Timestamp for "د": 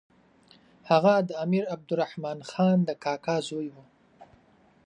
1.29-1.31, 2.85-2.89